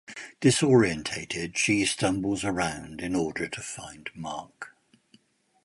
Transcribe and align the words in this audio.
Disoriented, 0.39 1.55
she 1.55 1.85
stumbles 1.85 2.43
around 2.43 3.01
in 3.01 3.15
order 3.15 3.47
to 3.47 3.61
find 3.61 4.09
Marc. 4.15 4.75